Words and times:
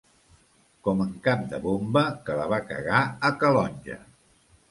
Com 0.87 1.03
en 1.03 1.11
Cap 1.27 1.43
de 1.51 1.59
Bomba, 1.65 2.03
que 2.29 2.39
la 2.41 2.47
va 2.53 2.61
cagar 2.71 3.01
a 3.29 3.31
Calonge. 3.43 3.99